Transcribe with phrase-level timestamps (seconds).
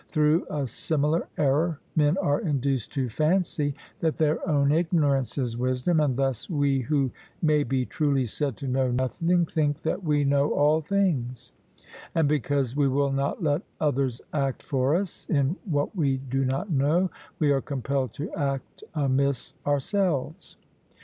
[0.07, 5.99] Through a similar error men are induced to fancy that their own ignorance is wisdom,
[5.99, 7.11] and thus we who
[7.43, 11.51] may be truly said to know nothing, think that we know all things;
[12.15, 16.71] and because we will not let others act for us in what we do not
[16.71, 20.57] know, we are compelled to act amiss ourselves.